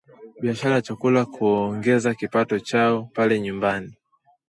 biashara 0.41 0.75
ya 0.75 0.81
chakula 0.81 1.25
kuweza 1.25 1.37
kuongeza 1.39 2.13
kipato 2.15 2.59
chao 2.59 3.03
pale 3.13 3.39
nyumbani 3.41 3.97